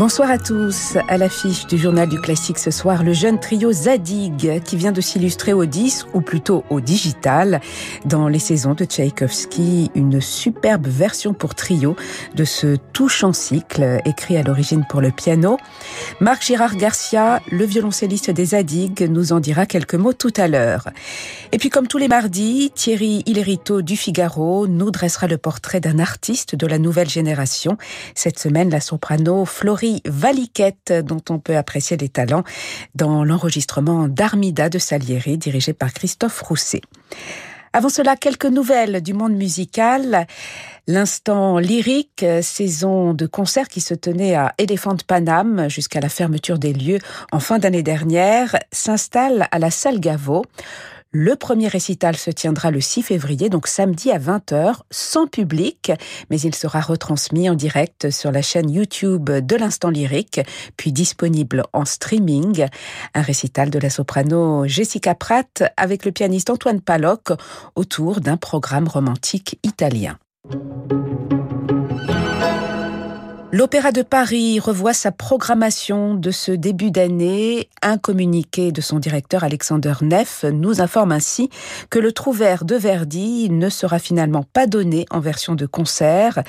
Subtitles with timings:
[0.00, 0.96] Bonsoir à tous.
[1.08, 5.02] À l'affiche du journal du classique ce soir, le jeune trio Zadig qui vient de
[5.02, 7.60] s'illustrer au disque ou plutôt au digital
[8.06, 11.96] dans les saisons de Tchaïkovski, une superbe version pour trio
[12.34, 15.58] de ce touchant cycle écrit à l'origine pour le piano.
[16.18, 20.88] Marc Girard Garcia, le violoncelliste des Zadig, nous en dira quelques mots tout à l'heure.
[21.52, 25.98] Et puis comme tous les mardis, Thierry Hillerito du Figaro nous dressera le portrait d'un
[25.98, 27.76] artiste de la nouvelle génération.
[28.14, 32.44] Cette semaine, la soprano Florie Valiquette, dont on peut apprécier les talents
[32.94, 36.82] dans l'enregistrement d'Armida de Salieri, dirigé par Christophe Rousset.
[37.72, 40.26] Avant cela, quelques nouvelles du monde musical.
[40.88, 46.72] L'instant lyrique, saison de concert qui se tenait à Elephant Panam jusqu'à la fermeture des
[46.72, 46.98] lieux
[47.30, 50.44] en fin d'année dernière, s'installe à la salle Gaveau.
[51.12, 55.90] Le premier récital se tiendra le 6 février, donc samedi à 20h, sans public,
[56.30, 60.40] mais il sera retransmis en direct sur la chaîne YouTube de l'Instant Lyrique,
[60.76, 62.68] puis disponible en streaming.
[63.14, 67.30] Un récital de la soprano Jessica Pratt avec le pianiste Antoine Paloc
[67.74, 70.16] autour d'un programme romantique italien.
[73.52, 77.68] L'Opéra de Paris revoit sa programmation de ce début d'année.
[77.82, 81.50] Un communiqué de son directeur Alexander Neff nous informe ainsi
[81.90, 86.44] que le Trouvert de Verdi ne sera finalement pas donné en version de concert.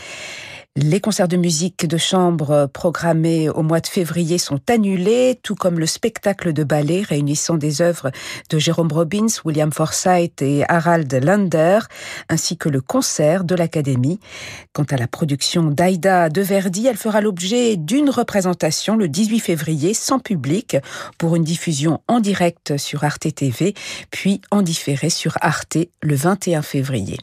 [0.78, 5.78] Les concerts de musique de chambre programmés au mois de février sont annulés, tout comme
[5.78, 8.10] le spectacle de ballet réunissant des œuvres
[8.50, 11.80] de Jérôme Robbins, William Forsythe et Harald Lander,
[12.30, 14.22] ainsi que le concert de l'Académie.
[14.72, 19.94] Quant à la production d'Aïda de Verdi, elle fera l'objet d'une représentation le 18 février
[19.94, 20.78] sans public
[21.18, 23.74] pour une diffusion en direct sur Arte TV,
[24.10, 27.18] puis en différé sur Arte le 21 février.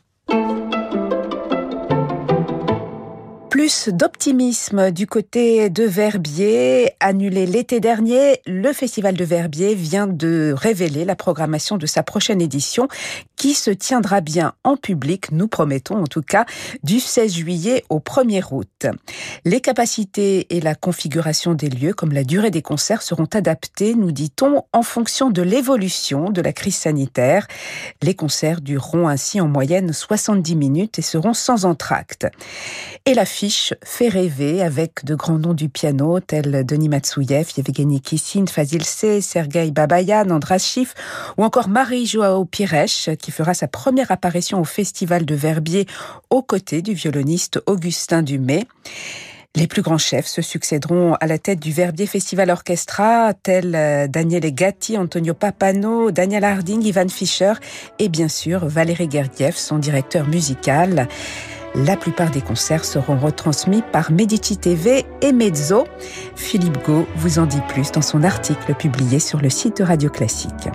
[3.58, 6.92] Plus d'optimisme du côté de Verbier.
[7.00, 12.40] Annulé l'été dernier, le Festival de Verbier vient de révéler la programmation de sa prochaine
[12.40, 12.86] édition
[13.38, 16.44] qui se tiendra bien en public, nous promettons en tout cas,
[16.82, 18.86] du 16 juillet au 1er août.
[19.44, 24.12] Les capacités et la configuration des lieux, comme la durée des concerts, seront adaptées, nous
[24.12, 27.46] dit-on, en fonction de l'évolution de la crise sanitaire.
[28.02, 32.26] Les concerts dureront ainsi en moyenne 70 minutes et seront sans entracte.
[33.06, 38.46] Et l'affiche fait rêver avec de grands noms du piano tels Denis Matsouyev, Yevgeny Kissin,
[38.46, 40.94] Fazil C, Sergei Babayan, Andras Schiff
[41.36, 42.86] ou encore Marie-Joao Pires
[43.18, 45.86] qui fera sa première apparition au Festival de Verbier
[46.30, 48.66] aux côtés du violoniste Augustin Dumay.
[49.56, 54.06] Les plus grands chefs se succéderont à la tête du Verbier Festival Orchestra, tels euh,
[54.06, 57.54] Daniel Gatti, Antonio Papano, Daniel Harding, Ivan Fischer
[57.98, 61.08] et bien sûr Valérie Gergiev, son directeur musical.
[61.74, 65.86] La plupart des concerts seront retransmis par Medici TV et Mezzo.
[66.36, 70.08] Philippe Gau vous en dit plus dans son article publié sur le site de Radio
[70.08, 70.68] Classique.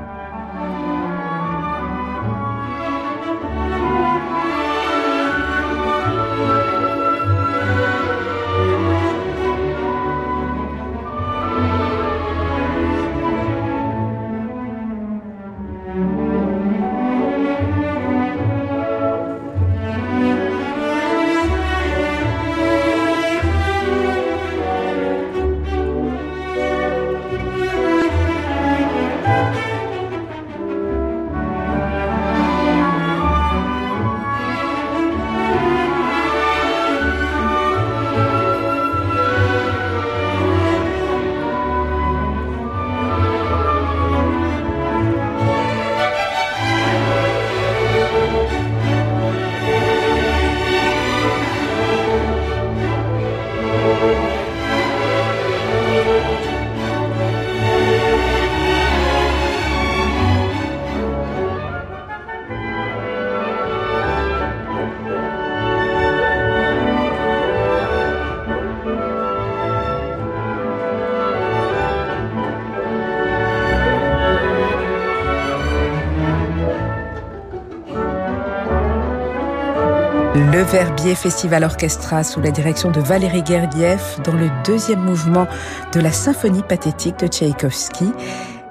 [80.74, 85.46] Verbier Festival Orchestra sous la direction de Valérie Gergiev dans le deuxième mouvement
[85.94, 88.12] de la symphonie pathétique de Tchaïkovski.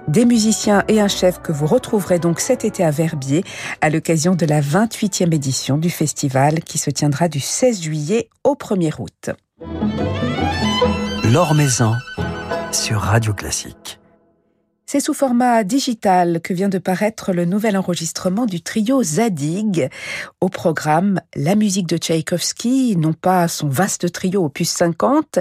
[0.09, 3.45] Des musiciens et un chef que vous retrouverez donc cet été à Verbier
[3.81, 8.57] à l'occasion de la 28e édition du festival qui se tiendra du 16 juillet au
[8.57, 9.31] 1er août.
[11.33, 11.95] L'Or Maison
[12.73, 14.02] sur Radio Classique.
[14.93, 19.89] C'est sous format digital que vient de paraître le nouvel enregistrement du trio Zadig.
[20.43, 25.39] Au programme, la musique de Tchaïkovski, non pas son vaste trio opus 50,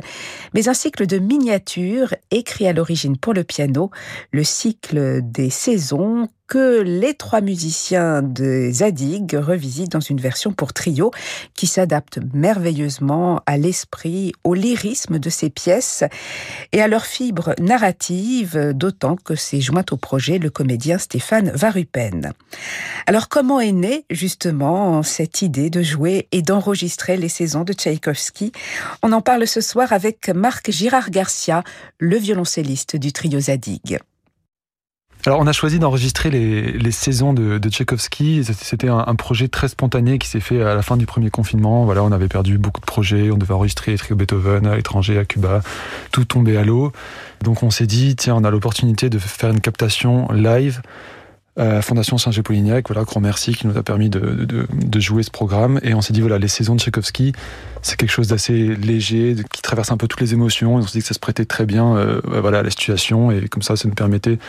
[0.53, 3.91] mais un cycle de miniatures écrit à l'origine pour le piano,
[4.31, 10.73] le cycle des saisons que les trois musiciens de Zadig revisitent dans une version pour
[10.73, 11.09] trio
[11.55, 16.03] qui s'adapte merveilleusement à l'esprit, au lyrisme de ces pièces
[16.73, 22.33] et à leur fibre narrative, d'autant que s'est joint au projet le comédien Stéphane Varupen.
[23.07, 28.51] Alors comment est née justement cette idée de jouer et d'enregistrer les saisons de Tchaïkovski?
[29.03, 31.63] On en parle ce soir avec Marc Girard Garcia,
[31.97, 34.01] le violoncelliste du trio Zadig.
[35.27, 37.69] Alors, on a choisi d'enregistrer les, les, saisons de, de.
[37.71, 41.85] C'était un, projet très spontané qui s'est fait à la fin du premier confinement.
[41.85, 43.29] Voilà, on avait perdu beaucoup de projets.
[43.29, 45.61] On devait enregistrer les trios Beethoven à l'étranger, à Cuba.
[46.11, 46.91] Tout tombait à l'eau.
[47.43, 50.81] Donc, on s'est dit, tiens, on a l'opportunité de faire une captation live
[51.59, 55.31] euh, Fondation Saint-Gépolignac, voilà, grand merci qui nous a permis de, de, de jouer ce
[55.31, 55.79] programme.
[55.83, 57.33] Et on s'est dit, voilà, les saisons de Tchaïkovski,
[57.81, 60.75] c'est quelque chose d'assez léger, qui traverse un peu toutes les émotions.
[60.75, 63.31] On s'est dit que ça se prêtait très bien euh, voilà, à la situation.
[63.31, 64.39] Et comme ça, ça nous permettait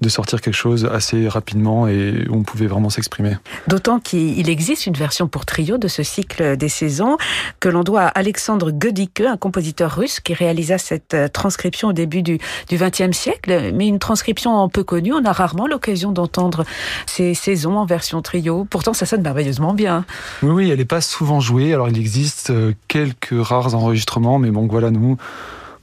[0.00, 3.36] de sortir quelque chose assez rapidement et où on pouvait vraiment s'exprimer.
[3.68, 7.16] D'autant qu'il existe une version pour trio de ce cycle des saisons
[7.60, 12.22] que l'on doit à Alexandre Godike, un compositeur russe qui réalisa cette transcription au début
[12.22, 12.38] du
[12.70, 15.12] XXe siècle, mais une transcription peu connue.
[15.12, 16.64] On a rarement l'occasion d'entendre
[17.06, 18.66] ces saisons en version trio.
[18.68, 20.04] Pourtant, ça sonne merveilleusement bien.
[20.42, 21.72] Oui, oui, elle n'est pas souvent jouée.
[21.72, 25.16] Alors, il existe euh, quelques rares enregistrements, mais bon, voilà, nous,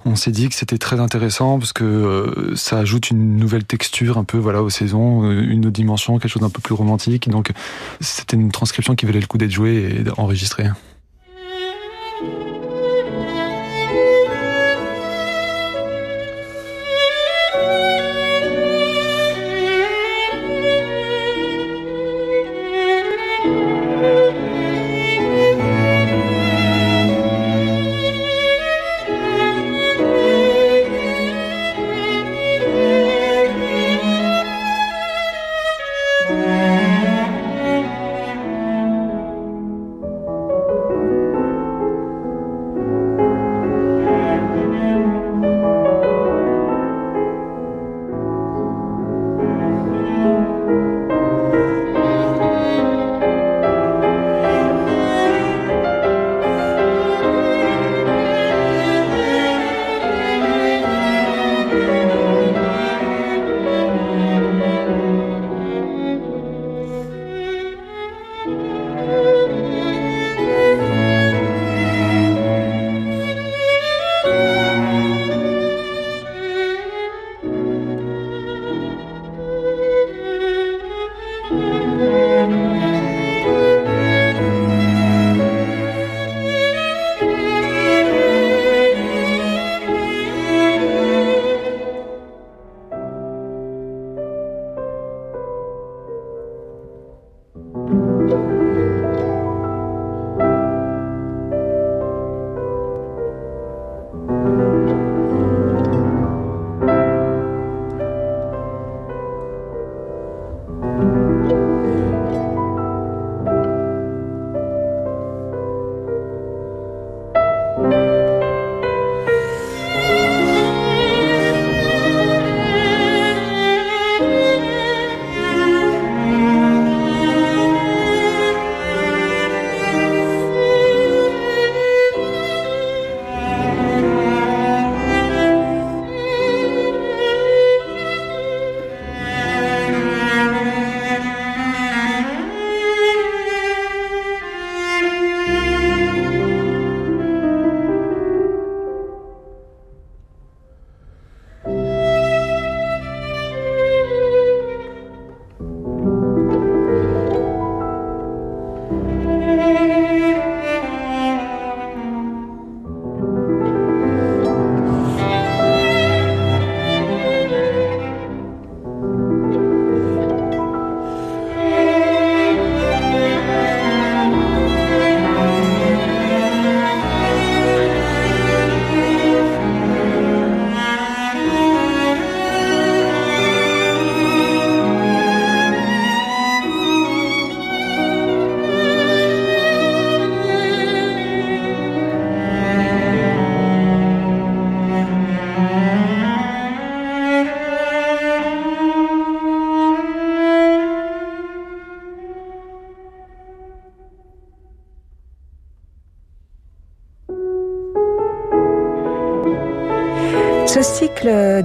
[0.06, 4.18] on s'est dit que c'était très intéressant parce que euh, ça ajoute une nouvelle texture
[4.18, 7.30] un peu voilà aux saisons, euh, une autre dimension, quelque chose d'un peu plus romantique.
[7.30, 7.52] Donc
[8.00, 10.66] c'était une transcription qui valait le coup d'être jouée et enregistrée.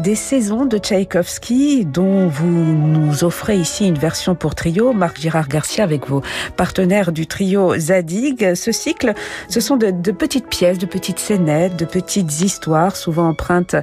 [0.06, 5.48] Des saisons de Tchaïkovski, dont vous nous offrez ici une version pour trio, Marc Girard
[5.48, 6.22] Garcia avec vos
[6.56, 9.14] partenaires du trio Zadig, ce cycle,
[9.48, 13.74] ce sont de, petites pièces, de petites scénettes, de petites histoires, souvent empreintes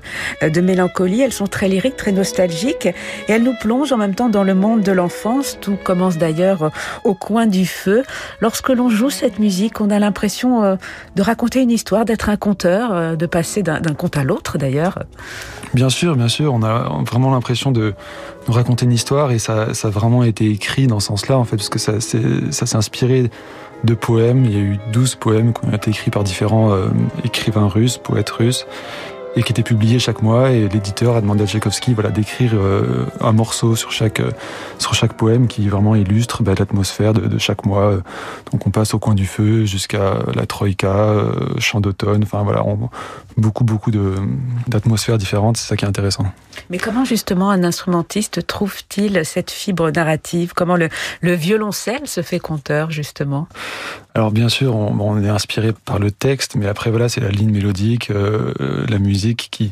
[0.42, 1.20] de mélancolie.
[1.20, 2.94] Elles sont très lyriques, très nostalgiques, et
[3.28, 5.58] elles nous plongent en même temps dans le monde de l'enfance.
[5.60, 6.72] Tout commence d'ailleurs
[7.04, 8.04] au coin du feu.
[8.40, 10.76] Lorsque l'on joue cette musique, on a l'impression euh,
[11.18, 15.00] de raconter une histoire, d'être un conteur, euh, de passer d'un conte à l'autre d'ailleurs.
[15.74, 16.54] Bien sûr, sûr.
[16.54, 17.94] On a vraiment l'impression de
[18.48, 21.58] nous raconter une histoire et ça, a vraiment été écrit dans ce sens-là, en fait,
[21.58, 23.30] parce que ça, ça s'est inspiré
[23.84, 24.46] de poèmes.
[24.46, 26.88] Il y a eu 12 poèmes qui ont été écrits par différents euh,
[27.24, 28.66] écrivains russes, poètes russes
[29.36, 30.52] et qui était publié chaque mois.
[30.52, 34.32] Et l'éditeur a demandé à Tchaïkovski voilà, d'écrire euh, un morceau sur chaque, euh,
[34.80, 37.98] sur chaque poème qui vraiment illustre bah, l'atmosphère de, de, chaque mois.
[38.52, 42.24] Donc on passe au coin du feu jusqu'à la Troïka, euh, chant d'automne.
[42.24, 42.90] Enfin voilà, on,
[43.38, 43.92] beaucoup, beaucoup
[44.68, 45.58] d'atmosphères différentes.
[45.58, 46.26] C'est ça qui est intéressant.
[46.70, 50.54] Mais comment justement un instrumentiste trouve-t-il cette fibre narrative?
[50.56, 50.90] Comment le,
[51.22, 53.48] le violoncelle se fait conteur justement?
[54.16, 57.30] Alors bien sûr, on, on, est inspiré par le texte, mais après voilà, c'est la
[57.30, 58.54] ligne mélodique, euh,
[58.88, 59.72] la musique qui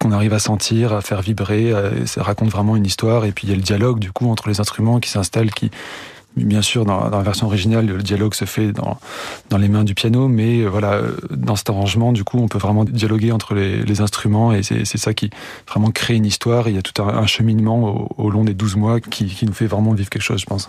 [0.00, 1.72] qu'on arrive à sentir, à faire vibrer.
[1.72, 3.24] À, ça raconte vraiment une histoire.
[3.24, 5.70] Et puis il y a le dialogue du coup entre les instruments qui s'installe, qui
[6.36, 8.98] Bien sûr, dans, la version originale, le dialogue se fait dans,
[9.50, 12.58] dans les mains du piano, mais euh, voilà, dans cet arrangement, du coup, on peut
[12.58, 15.30] vraiment dialoguer entre les, instruments et c'est ça qui
[15.68, 16.68] vraiment crée une histoire.
[16.68, 19.92] il y a tout un, cheminement au, long des 12 mois qui nous fait vraiment
[19.92, 20.68] vivre quelque chose, je pense.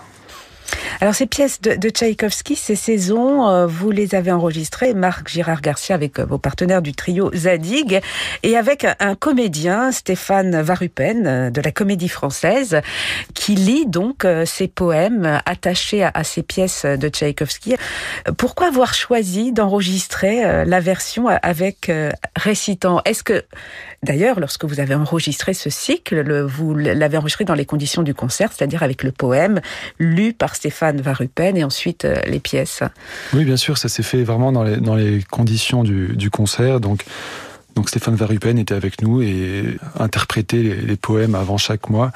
[1.01, 5.95] Alors ces pièces de, Tchaïkovski, ces saisons, euh, vous les avez enregistrées, Marc Girard Garcia
[5.95, 8.01] avec euh, vos partenaires du trio Zadig,
[8.43, 12.81] et avec un, comédien, Stéphane Varupen, euh, de la Comédie Française,
[13.34, 17.75] qui lit donc ces poèmes attachés à, ces pièces de Tchaïkovski.
[18.38, 21.91] Pourquoi avoir choisi d'enregistrer la version avec
[22.36, 23.01] récitant?
[23.05, 23.43] Est-ce que
[24.05, 28.13] D'ailleurs, lorsque vous avez enregistré ce cycle, le, vous l'avez enregistré dans les conditions du
[28.13, 29.62] concert, c'est-à-dire avec le poème
[29.98, 32.81] lu par Stéphane Varupen et ensuite euh, les pièces.
[33.33, 36.79] Oui, bien sûr, ça s'est fait vraiment dans les, conditions du, concert.
[36.79, 37.05] Donc,
[37.75, 42.12] donc Stéphane Varupen était avec nous et interprétait les, poèmes avant chaque mois.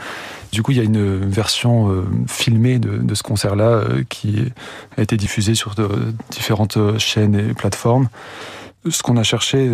[0.51, 4.45] Du coup, il y a une version euh, filmée de, ce concert-là euh, qui
[4.97, 5.75] a été diffusée sur
[6.31, 8.09] différentes chaînes et plateformes.
[8.89, 9.69] Ce qu'on a cherché,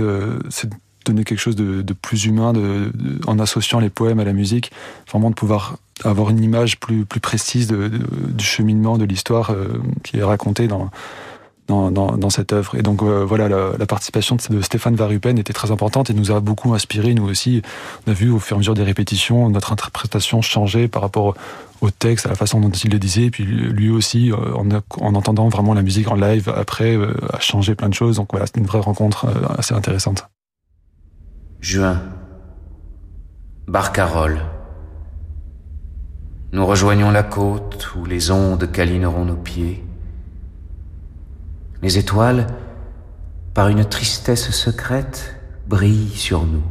[0.49, 0.67] c'est
[1.05, 4.33] donner quelque chose de, de plus humain de, de, en associant les poèmes à la
[4.33, 4.71] musique,
[5.09, 10.17] vraiment de pouvoir avoir une image plus, plus précise du cheminement de l'histoire euh, qui
[10.17, 10.89] est racontée dans,
[11.67, 12.75] dans, dans, dans, cette œuvre.
[12.75, 16.31] Et donc euh, voilà, la, la, participation de Stéphane Varupen était très importante et nous
[16.31, 17.61] a beaucoup inspiré, nous aussi.
[18.05, 21.35] On a vu au fur et à mesure des répétitions notre interprétation changer par rapport
[21.81, 24.69] au texte, à la façon dont il le disait, et puis lui aussi, euh, en,
[24.71, 28.17] en, entendant vraiment la musique en live, après, euh, a changé plein de choses.
[28.17, 30.27] Donc voilà, c'était une vraie rencontre assez intéressante.
[31.67, 31.99] Juin.
[33.67, 34.39] Barcarolle.
[36.51, 39.83] Nous rejoignons la côte où les ondes câlineront nos pieds.
[41.81, 42.45] Les étoiles,
[43.55, 46.61] par une tristesse secrète, brillent sur nous.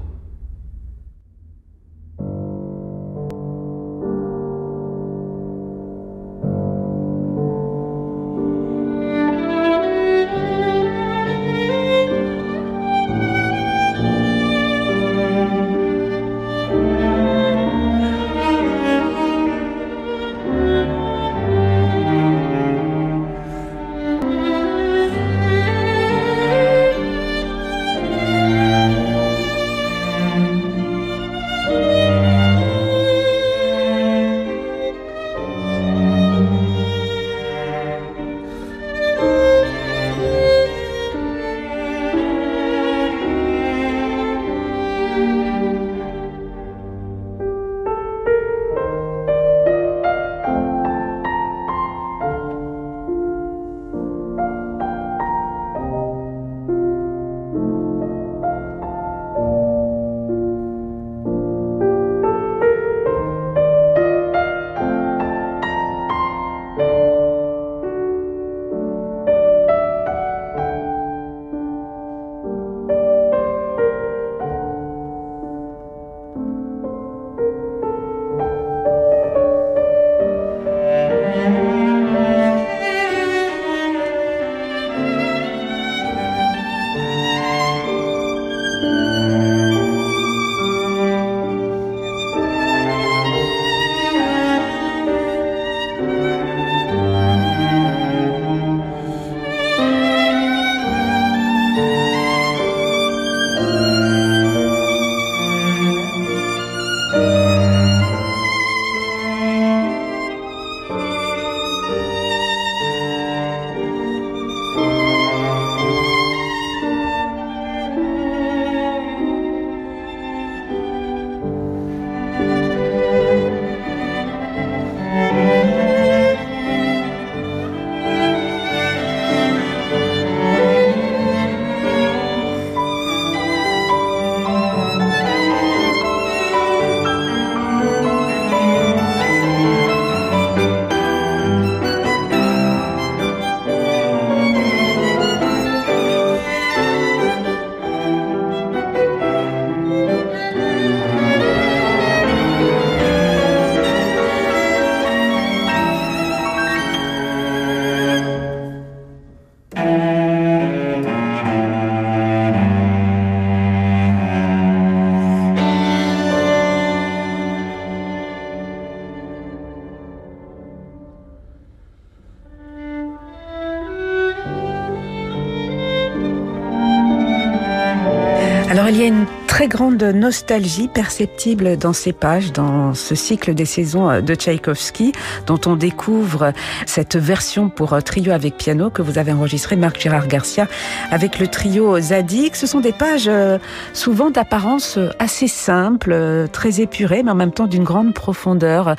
[180.24, 185.12] Nostalgie perceptible dans ces pages, dans ce cycle des saisons de Tchaïkovski,
[185.46, 186.54] dont on découvre
[186.86, 190.66] cette version pour trio avec piano que vous avez enregistré, Marc Gérard Garcia,
[191.10, 192.54] avec le trio Zadig.
[192.54, 193.58] Ce sont des pages euh,
[193.92, 196.16] souvent d'apparence assez simple,
[196.52, 198.96] très épurées, mais en même temps d'une grande profondeur.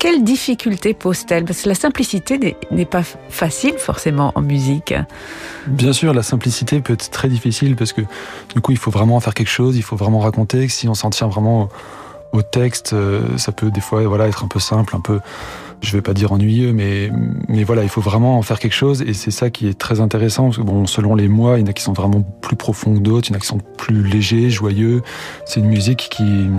[0.00, 4.94] Quelle difficulté pose-t-elle Parce que la simplicité n'est pas facile forcément en musique.
[5.68, 8.00] Bien sûr, la simplicité peut être très difficile parce que
[8.54, 10.55] du coup, il faut vraiment faire quelque chose, il faut vraiment raconter.
[10.68, 11.68] Si on s'en tient vraiment
[12.32, 15.20] au texte, euh, ça peut des fois voilà être un peu simple, un peu,
[15.80, 17.10] je vais pas dire ennuyeux, mais
[17.48, 20.00] mais voilà, il faut vraiment en faire quelque chose et c'est ça qui est très
[20.00, 20.50] intéressant.
[20.58, 23.28] Bon, selon les mois, il y en a qui sont vraiment plus profonds que d'autres,
[23.28, 25.02] il y en a qui sont plus légers, joyeux.
[25.46, 26.50] C'est une musique qui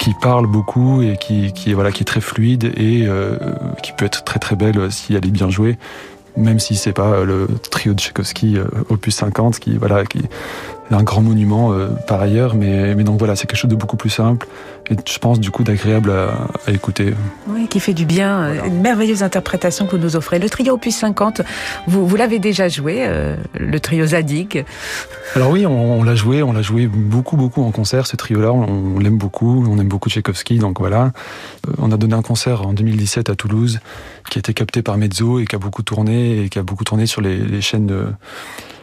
[0.00, 3.36] qui parle beaucoup et qui, qui voilà qui est très fluide et euh,
[3.82, 5.76] qui peut être très très belle si elle est bien jouée
[6.38, 10.22] même si c'est pas le trio de Tchaïkovski euh, opus 50 qui voilà qui
[10.96, 13.96] un grand monument euh, par ailleurs mais mais donc voilà c'est quelque chose de beaucoup
[13.96, 14.46] plus simple
[14.88, 17.14] et je pense du coup d'agréable à, à, écouter.
[17.48, 18.66] Oui, qui fait du bien, voilà.
[18.66, 20.38] une merveilleuse interprétation que vous nous offrez.
[20.38, 21.42] Le trio opus 50,
[21.86, 24.64] vous, vous l'avez déjà joué, euh, le trio Zadig
[25.36, 28.52] Alors oui, on, on l'a joué, on l'a joué beaucoup beaucoup en concert ce trio-là,
[28.52, 31.12] on, on l'aime beaucoup, on aime beaucoup Tchaïkovski donc voilà.
[31.68, 33.80] Euh, on a donné un concert en 2017 à Toulouse
[34.30, 36.84] qui a été capté par Mezzo et qui a beaucoup tourné et qui a beaucoup
[36.84, 38.06] tourné sur les, les chaînes de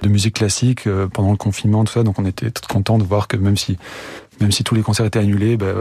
[0.04, 3.04] de musique classique euh, pendant le confinement tout ça donc on était très content de
[3.04, 3.78] voir que même si
[4.40, 5.74] même si tous les concerts étaient annulés, bah,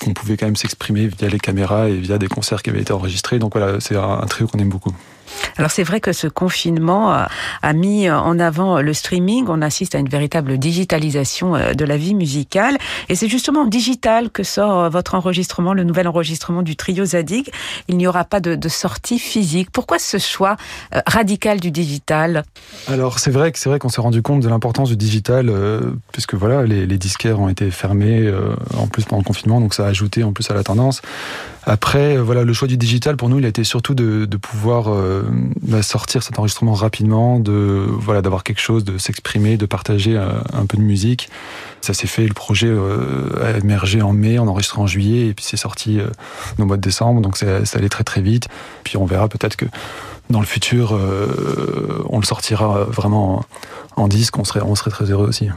[0.00, 2.92] qu'on pouvait quand même s'exprimer via les caméras et via des concerts qui avaient été
[2.92, 3.38] enregistrés.
[3.38, 4.94] Donc voilà, c'est un, un trio qu'on aime beaucoup.
[5.56, 7.12] Alors c'est vrai que ce confinement
[7.62, 9.46] a mis en avant le streaming.
[9.48, 12.78] On assiste à une véritable digitalisation euh, de la vie musicale.
[13.08, 17.50] Et c'est justement en digital que sort votre enregistrement, le nouvel enregistrement du trio Zadig.
[17.88, 19.70] Il n'y aura pas de, sortie physique.
[19.72, 20.56] Pourquoi ce choix
[20.94, 22.44] euh, radical du digital?
[22.88, 25.80] Alors c'est vrai que c'est vrai qu'on s'est rendu compte de l'importance du digital, euh,
[26.12, 29.86] puisque voilà, les, disquaires ont été fermés euh, en plus pendant le confinement, donc ça
[29.86, 31.02] a ajouté en plus à la tendance.
[31.64, 34.86] Après, voilà, le choix du digital pour nous, il a été surtout de, de pouvoir
[34.88, 35.22] euh,
[35.62, 40.42] bah, sortir cet enregistrement rapidement, de voilà, d'avoir quelque chose, de s'exprimer, de partager un,
[40.54, 41.28] un, peu de musique.
[41.82, 45.34] Ça s'est fait, le projet euh, a émergé en mai, on enregistré en juillet, et
[45.34, 46.06] puis c'est sorti euh,
[46.58, 48.48] au mois de décembre, donc ça allait très très vite.
[48.82, 49.66] Puis on verra peut-être que
[50.30, 53.44] dans le futur, euh, on le sortira vraiment
[53.96, 55.48] en, en disque, on serait, on serait très heureux aussi.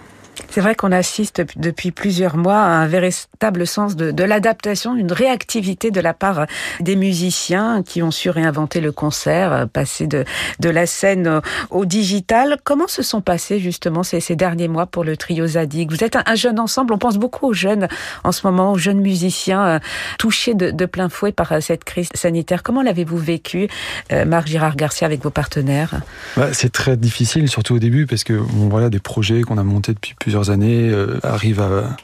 [0.53, 5.11] C'est vrai qu'on assiste depuis plusieurs mois à un véritable sens de, de l'adaptation, une
[5.11, 6.45] réactivité de la part
[6.79, 10.25] des musiciens qui ont su réinventer le concert, passer de,
[10.59, 12.57] de la scène au digital.
[12.63, 15.89] Comment se sont passés justement ces, ces derniers mois pour le trio Zadig?
[15.89, 17.87] Vous êtes un, un, jeune ensemble, on pense beaucoup aux jeunes
[18.23, 19.79] en ce moment, aux jeunes musiciens euh,
[20.19, 22.61] touchés de, de plein fouet par euh, cette crise sanitaire.
[22.61, 23.69] Comment l'avez-vous vécu,
[24.11, 25.95] euh, Marc Girard Garcia, avec vos partenaires?
[26.37, 29.63] Bah, C'est très difficile, surtout au début, parce que bon, voilà, des projets qu'on a
[29.63, 31.95] montés depuis plusieurs années euh, arrivent à,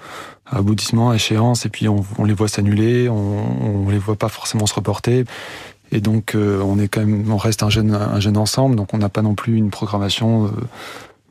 [0.45, 4.29] aboutissement, à échéance, et puis on, on les voit s'annuler, on, on les voit pas
[4.29, 5.25] forcément se reporter.
[5.91, 8.93] Et donc euh, on est quand même, on reste un jeune, un jeune ensemble, donc
[8.93, 10.49] on n'a pas non plus une programmation euh,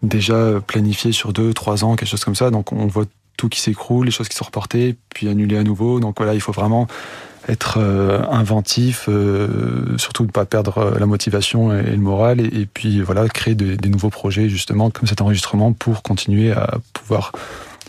[0.03, 2.51] déjà planifiée sur deux, trois ans, quelque chose comme ça.
[2.51, 3.05] Donc on voit
[3.38, 6.01] tout qui s'écroule, les choses qui sont reportées, puis annulées à nouveau.
[6.01, 6.87] Donc voilà, il faut vraiment
[7.48, 12.44] être euh, inventif, euh, surtout ne pas perdre la motivation et, et le moral, et,
[12.44, 16.77] et puis voilà, créer de, des nouveaux projets justement comme cet enregistrement pour continuer à
[16.92, 17.33] pouvoir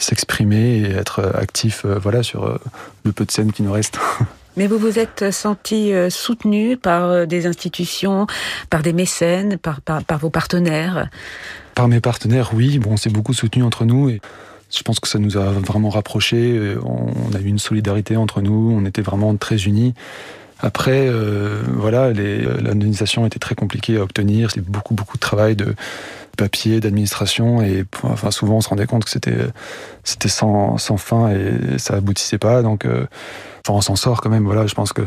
[0.04, 2.58] s'exprimer et être actif euh, voilà sur euh,
[3.04, 4.00] le peu de scènes qui nous restent.
[4.58, 8.28] Mais vous vous êtes senti euh, soutenu par des institutions,
[8.70, 11.10] par des mécènes, par, par, par vos partenaires?
[11.76, 12.78] Par mes partenaires, oui.
[12.80, 14.22] Bon, c'est beaucoup soutenu entre nous et
[14.76, 16.76] je pense que ça nous a vraiment rapprochés.
[16.84, 18.72] On a eu une solidarité entre nous.
[18.76, 19.94] On était vraiment très unis.
[20.62, 24.52] Après, euh, voilà, l'indemnisation était très compliquée à obtenir.
[24.52, 25.74] C'est beaucoup, beaucoup de travail de
[26.38, 27.62] papier, d'administration.
[27.62, 29.38] Et enfin, souvent, on se rendait compte que c'était
[30.04, 32.62] c'était sans, fin et ça aboutissait pas.
[32.62, 33.06] Donc, euh,
[33.66, 34.44] enfin, on s'en sort quand même.
[34.44, 35.04] Voilà, je pense que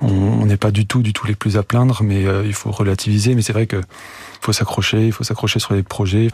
[0.00, 2.70] on n'est pas du tout, du tout les plus à plaindre, mais euh, il faut
[2.70, 3.34] relativiser.
[3.34, 3.80] Mais c'est vrai que
[4.40, 6.28] faut s'accrocher, il faut s'accrocher sur les projets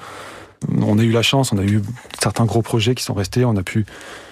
[0.80, 1.82] on a eu la chance, on a eu
[2.20, 3.44] certains gros projets qui sont restés.
[3.44, 3.86] On a pu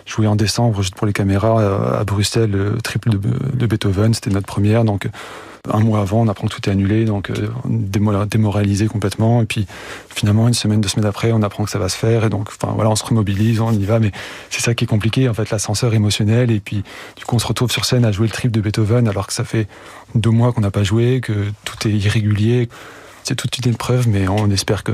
[0.07, 4.47] jouer en décembre juste pour les caméras à Bruxelles, le triple de, Beethoven, c'était notre
[4.47, 4.85] première.
[4.85, 5.09] Donc
[5.73, 9.43] un mois avant, on apprend que tout est annulé, donc euh, démoralisé complètement.
[9.43, 9.67] Et puis
[10.15, 12.25] finalement, une semaine, deux semaines après, on apprend que ça va se faire.
[12.25, 13.99] Et donc, voilà, on se remobilise, on y va.
[13.99, 14.13] Mais
[14.51, 16.51] c'est ça qui est compliqué, en fait, l'ascenseur émotionnel.
[16.51, 16.85] Et puis
[17.17, 19.33] du coup, on se retrouve sur scène à jouer le triple de Beethoven, alors que
[19.33, 19.67] ça fait
[20.15, 21.33] deux mois qu'on n'a pas joué, que
[21.65, 22.69] tout est irrégulier.
[23.25, 24.93] C'est toute une épreuve, mais on espère que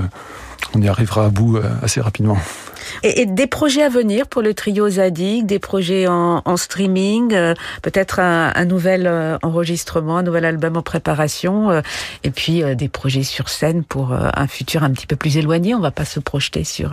[0.74, 2.38] on y arrivera à bout assez rapidement.
[3.02, 8.20] Et, des projets à venir pour le trio Zadig, des projets en, streaming, euh, peut-être
[8.20, 11.80] un, nouvel euh, enregistrement, un nouvel album en préparation, euh,
[12.24, 15.74] et puis des projets sur scène pour un futur un petit peu plus éloigné.
[15.74, 16.92] On va pas se projeter sur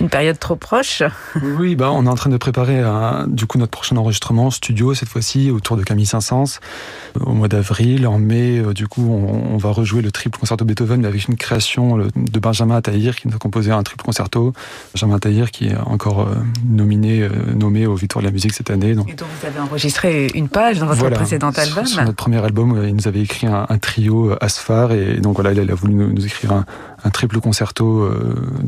[0.00, 1.02] une période trop proche.
[1.42, 2.82] Oui, bah, on est en train de préparer
[3.26, 6.60] du coup notre prochain enregistrement studio cette fois-ci autour de Camille Saint-Saëns
[7.20, 8.06] au mois d'avril.
[8.06, 11.96] En mai, du coup, on, va rejouer le triple concerto Beethoven, mais avec une création
[11.98, 14.52] de Benjamin Attahir qui nous a composé un triple concerto.
[14.92, 16.34] Benjamin Taillir qui est encore euh,
[16.68, 18.94] nominé, euh, nommé aux Victoires de la musique cette année.
[18.94, 19.08] Donc.
[19.08, 21.86] Et donc vous avez enregistré une page dans votre précédent album.
[21.86, 25.52] Sur, notre premier album, euh, il nous avait écrit un, trio Asphar et donc voilà,
[25.52, 28.08] il a voulu nous, écrire un, triple concerto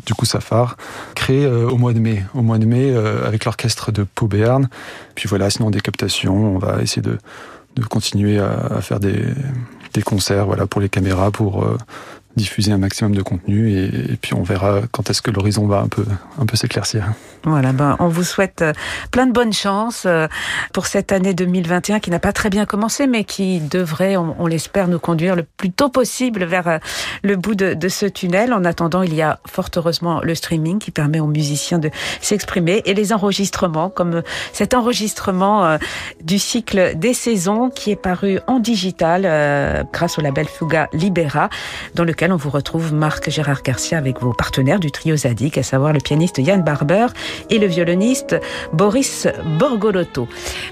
[0.06, 0.76] du coup Safar,
[1.14, 4.68] créé au mois de mai, au mois de mai avec l'orchestre de Pau Béarn.
[5.14, 7.18] Puis voilà, sinon des captations, on va essayer de,
[7.76, 9.24] de continuer à, faire des,
[9.92, 11.64] des concerts, voilà, pour les caméras, pour
[12.36, 15.88] diffuser un maximum de contenu et, puis on verra quand est-ce que l'horizon va un
[15.88, 16.04] peu,
[16.38, 17.12] un peu s'éclaircir.
[17.44, 18.72] Voilà, ben, on vous souhaite euh,
[19.10, 20.28] plein de bonnes chances euh,
[20.72, 24.88] pour cette année 2021 qui n'a pas très bien commencé mais qui devrait, on, l'espère,
[24.88, 26.78] nous conduire le plus tôt possible vers euh,
[27.22, 28.54] le bout de, ce tunnel.
[28.54, 31.90] En attendant, il y a fort heureusement le streaming qui permet aux musiciens de
[32.22, 35.78] s'exprimer et les enregistrements comme cet enregistrement
[36.22, 41.50] du cycle des saisons qui est paru en digital grâce au label Fuga Libera
[41.94, 45.92] dans on vous retrouve Marc Gérard Garcia avec vos partenaires du trio Zadig, à savoir
[45.92, 47.06] le pianiste Yann Barber
[47.50, 48.36] et le violoniste
[48.72, 50.28] Boris Borgolotto.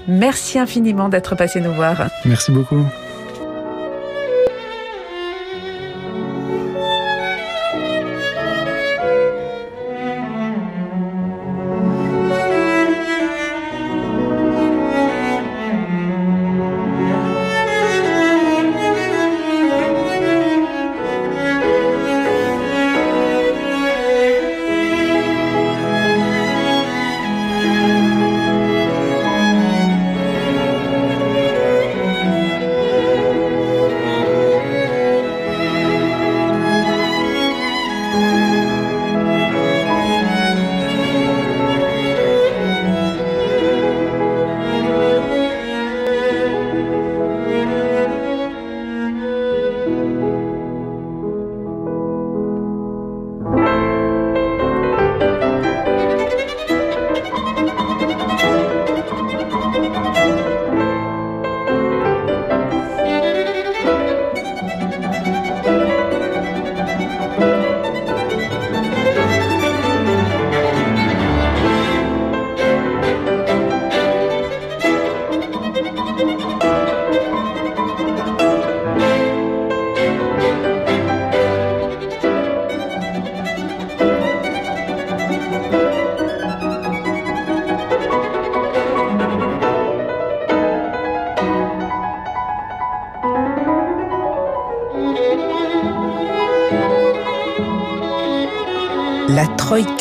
[0.07, 2.09] Merci infiniment d'être passé nous voir.
[2.25, 2.85] Merci beaucoup.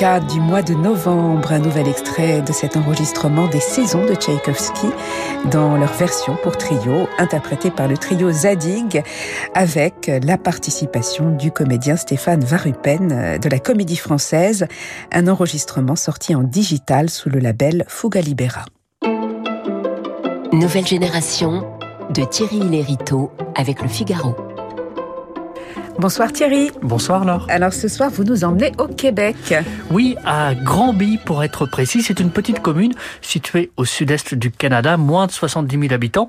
[0.03, 4.89] Du mois de novembre, un nouvel extrait de cet enregistrement des saisons de Tchaïkovski
[5.49, 9.05] dans leur version pour trio, interprétée par le trio Zadig,
[9.55, 14.67] avec la participation du comédien Stéphane Varupen de la Comédie Française,
[15.13, 18.65] un enregistrement sorti en digital sous le label Fuga Libera.
[20.53, 21.65] Nouvelle génération
[22.11, 24.35] de Thierry Lériteau avec le Figaro.
[25.99, 26.71] Bonsoir Thierry.
[26.83, 27.47] Bonsoir Laure.
[27.49, 29.37] Alors ce soir, vous nous emmenez au Québec.
[29.91, 32.03] Oui, à Granby pour être précis.
[32.03, 36.27] C'est une petite commune située au sud-est du Canada, moins de 70 000 habitants.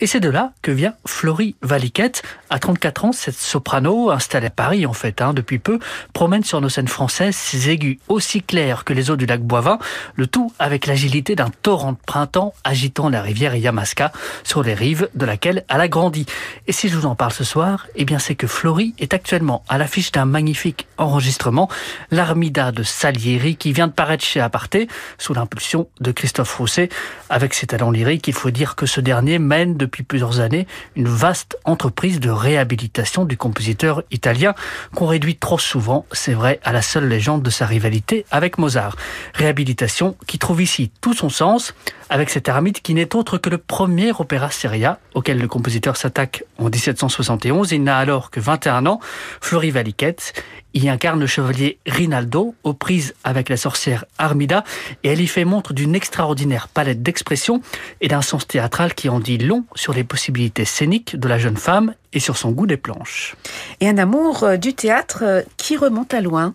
[0.00, 2.22] Et c'est de là que vient Florie Valiquette.
[2.48, 5.78] À 34 ans, cette soprano, installée à Paris en fait, hein, depuis peu,
[6.12, 9.78] promène sur nos scènes françaises ses aigus aussi clairs que les eaux du lac Boivin,
[10.14, 14.12] le tout avec l'agilité d'un torrent de printemps agitant la rivière Yamaska
[14.44, 16.26] sur les rives de laquelle elle a grandi.
[16.66, 19.64] Et si je vous en parle ce soir, eh bien c'est que Florie est actuellement
[19.68, 21.68] à l'affiche d'un magnifique enregistrement,
[22.10, 26.88] l'Armida de Salieri, qui vient de paraître chez Aparté, sous l'impulsion de Christophe Rousset.
[27.28, 31.08] Avec ses talents lyriques, il faut dire que ce dernier mène depuis plusieurs années une
[31.08, 34.54] vaste entreprise de réhabilitation du compositeur italien,
[34.94, 38.96] qu'on réduit trop souvent, c'est vrai, à la seule légende de sa rivalité avec Mozart.
[39.34, 41.74] Réhabilitation qui trouve ici tout son sens,
[42.10, 46.44] avec cet ermite qui n'est autre que le premier opéra seria auquel le compositeur s'attaque
[46.58, 47.72] en 1771.
[47.72, 49.00] Il n'a alors que 21 ans.
[49.40, 50.32] Fleury Valiquette
[50.76, 54.62] y incarne le chevalier Rinaldo, aux prises avec la sorcière Armida,
[55.02, 57.62] et elle y fait montre d'une extraordinaire palette d'expressions
[58.00, 61.56] et d'un sens théâtral qui en dit long sur les possibilités scéniques de la jeune
[61.56, 63.36] femme et sur son goût des planches.
[63.80, 66.54] Et un amour euh, du théâtre euh, qui remonte à loin.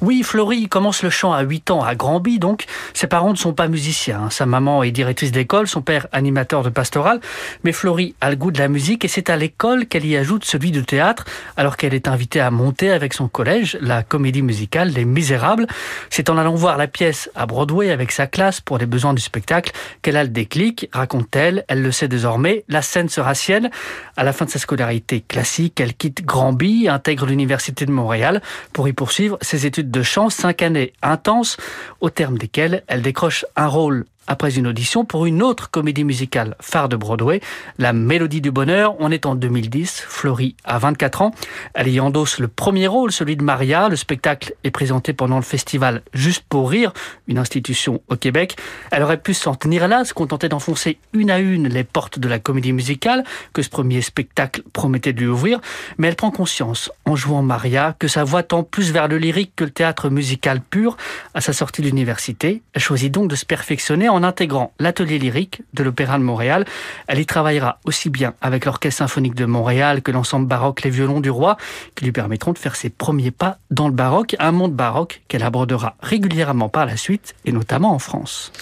[0.00, 3.52] Oui, Florie commence le chant à 8 ans à Granby, donc ses parents ne sont
[3.52, 4.24] pas musiciens.
[4.24, 4.30] Hein.
[4.30, 7.20] Sa maman est directrice d'école, son père animateur de pastoral,
[7.64, 10.44] mais Florie a le goût de la musique et c'est à l'école qu'elle y ajoute
[10.44, 11.24] celui du théâtre,
[11.56, 15.66] alors qu'elle est invitée à monter avec son collège la comédie musicale Les Misérables.
[16.10, 19.22] C'est en allant voir la pièce à Broadway avec sa classe pour les besoins du
[19.22, 23.70] spectacle qu'elle a le déclic, raconte-t-elle, elle le sait désormais, la scène sera sienne.
[24.16, 28.88] À la fin de sa scolarité, classique, elle quitte Granby, intègre l'Université de Montréal pour
[28.88, 31.56] y poursuivre ses études de chant, cinq années intenses,
[32.00, 36.56] au terme desquelles elle décroche un rôle après une audition pour une autre comédie musicale
[36.60, 37.40] phare de Broadway,
[37.78, 38.94] La Mélodie du Bonheur.
[39.00, 41.34] On est en 2010, Florie a 24 ans.
[41.74, 43.88] Elle y endosse le premier rôle, celui de Maria.
[43.88, 46.92] Le spectacle est présenté pendant le festival Juste pour rire,
[47.26, 48.56] une institution au Québec.
[48.90, 52.28] Elle aurait pu s'en tenir là, se contenter d'enfoncer une à une les portes de
[52.28, 55.60] la comédie musicale que ce premier spectacle promettait de lui ouvrir,
[55.98, 59.52] mais elle prend conscience, en jouant Maria, que sa voix tend plus vers le lyrique
[59.56, 60.96] que le théâtre musical pur.
[61.34, 65.62] À sa sortie de l'université, elle choisit donc de se perfectionner en intégrant l'atelier lyrique
[65.74, 66.64] de l'Opéra de Montréal.
[67.06, 71.20] Elle y travaillera aussi bien avec l'Orchestre symphonique de Montréal que l'ensemble baroque Les Violons
[71.20, 71.56] du Roi,
[71.94, 75.42] qui lui permettront de faire ses premiers pas dans le baroque, un monde baroque qu'elle
[75.42, 78.52] abordera régulièrement par la suite, et notamment en France.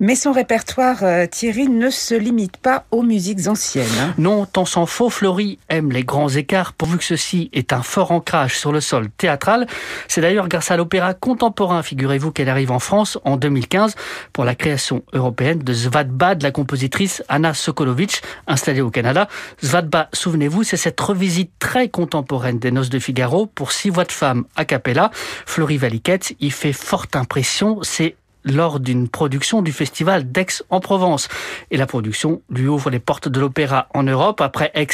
[0.00, 3.86] Mais son répertoire, euh, Thierry, ne se limite pas aux musiques anciennes.
[4.00, 4.14] Hein.
[4.16, 8.12] Non, tant s'en faut, Florie aime les grands écarts, pourvu que ceci est un fort
[8.12, 9.66] ancrage sur le sol théâtral.
[10.06, 13.96] C'est d'ailleurs grâce à l'opéra contemporain, figurez-vous, qu'elle arrive en France en 2015
[14.32, 19.26] pour la création européenne de Svadba de la compositrice Anna Sokolovic, installée au Canada.
[19.60, 24.12] Svadba, souvenez-vous, c'est cette revisite très contemporaine des Noces de Figaro pour six voix de
[24.12, 25.10] femmes a cappella.
[25.44, 27.80] Florie Valiquette y fait forte impression.
[27.82, 31.28] C'est lors d'une production du festival d'Aix en Provence.
[31.70, 34.40] Et la production lui ouvre les portes de l'opéra en Europe.
[34.40, 34.88] Après Aix,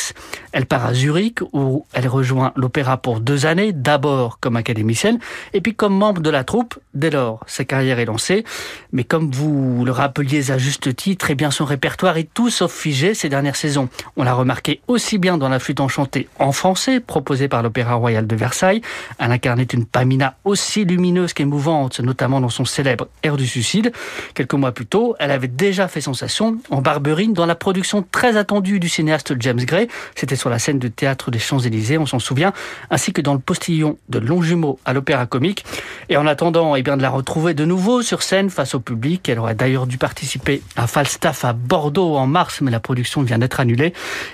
[0.53, 5.19] elle part à Zurich où elle rejoint l'opéra pour deux années, d'abord comme académicienne
[5.53, 6.79] et puis comme membre de la troupe.
[6.95, 8.45] Dès lors, sa carrière est lancée.
[8.93, 12.73] Mais comme vous le rappeliez à juste titre, eh bien son répertoire est tout sauf
[12.73, 13.89] figé ces dernières saisons.
[14.17, 18.27] On l'a remarqué aussi bien dans la flûte enchantée en français proposée par l'Opéra Royal
[18.27, 18.81] de Versailles.
[19.19, 23.93] Elle incarnait une Pamina aussi lumineuse qu'émouvante, notamment dans son célèbre Du suicide.
[24.35, 28.37] Quelques mois plus tôt, elle avait déjà fait sensation en Barberine dans la production très
[28.37, 29.89] attendue du cinéaste James Gray.
[30.15, 32.53] C'était sur la scène du théâtre des Champs-Élysées, on s'en souvient,
[32.91, 35.65] ainsi que dans le postillon de Longjumeau à l'Opéra Comique.
[36.09, 39.29] Et en attendant eh bien, de la retrouver de nouveau sur scène face au public,
[39.29, 43.39] elle aurait d'ailleurs dû participer à Falstaff à Bordeaux en mars, mais la production vient
[43.39, 43.93] d'être annulée.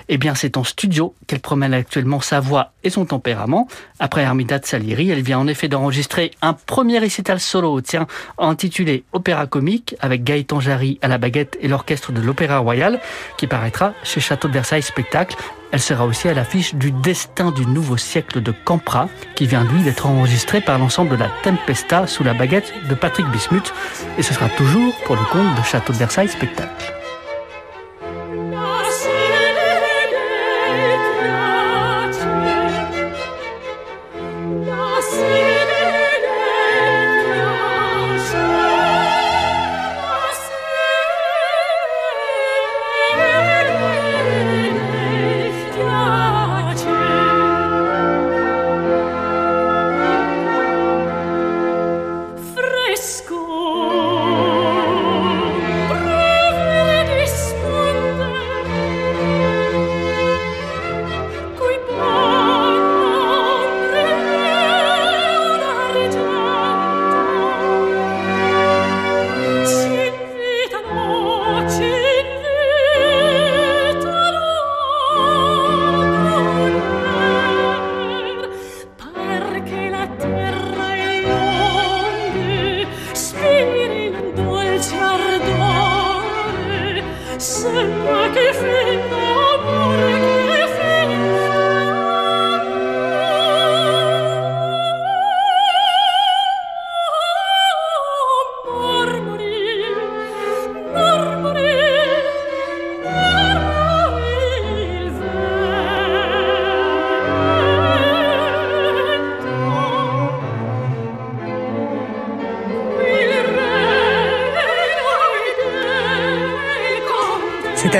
[0.09, 3.67] Eh bien, c'est en studio qu'elle promène actuellement sa voix et son tempérament.
[3.99, 8.90] Après Armida de Salieri, elle vient en effet d'enregistrer un premier récital solo, tiens, intitulé
[9.13, 12.99] Opéra comique avec Gaëtan Jarry à la baguette et l'orchestre de l'Opéra Royal
[13.37, 15.35] qui paraîtra chez Château de Versailles Spectacle.
[15.71, 19.83] Elle sera aussi à l'affiche du Destin du nouveau siècle de Campra qui vient lui
[19.83, 23.73] d'être enregistré par l'ensemble de la Tempesta sous la baguette de Patrick Bismuth
[24.17, 27.00] et ce sera toujours pour le compte de Château de Versailles Spectacle.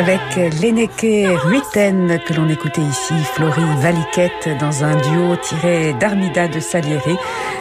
[0.03, 6.47] C'est avec Lénéke Ruiten que l'on écoutait ici Florie Valiquette dans un duo tiré d'Armida
[6.47, 7.17] de Salieri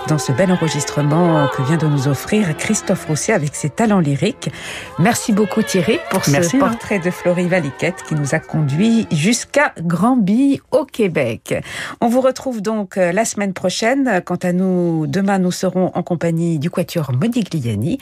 [0.07, 4.51] dans ce bel enregistrement que vient de nous offrir Christophe Rousset avec ses talents lyriques.
[4.99, 10.61] Merci beaucoup Thierry pour ce portrait de Florie Valiquette qui nous a conduit jusqu'à Granby
[10.71, 11.55] au Québec.
[12.01, 14.23] On vous retrouve donc la semaine prochaine.
[14.25, 17.99] Quant à nous, demain nous serons en compagnie du quatuor Modigliani.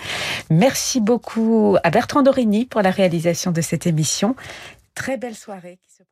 [0.50, 4.36] Merci beaucoup à Bertrand Dorini pour la réalisation de cette émission.
[4.98, 6.02] Très belle soirée qui se